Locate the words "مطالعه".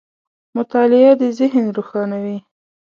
0.57-1.11